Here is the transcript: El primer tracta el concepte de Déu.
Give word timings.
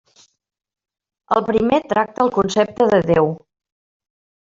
El 1.35 1.43
primer 1.49 1.79
tracta 1.91 2.23
el 2.25 2.31
concepte 2.39 2.87
de 2.95 3.01
Déu. 3.13 3.29